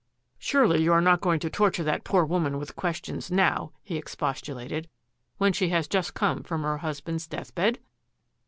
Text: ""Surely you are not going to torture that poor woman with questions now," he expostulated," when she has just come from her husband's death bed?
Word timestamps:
""Surely 0.49 0.81
you 0.81 0.91
are 0.91 0.99
not 0.99 1.21
going 1.21 1.39
to 1.39 1.47
torture 1.47 1.83
that 1.83 2.03
poor 2.03 2.25
woman 2.25 2.57
with 2.57 2.75
questions 2.75 3.29
now," 3.29 3.71
he 3.83 3.97
expostulated," 3.97 4.89
when 5.37 5.53
she 5.53 5.69
has 5.69 5.87
just 5.87 6.15
come 6.15 6.41
from 6.41 6.63
her 6.63 6.79
husband's 6.79 7.27
death 7.27 7.53
bed? 7.53 7.77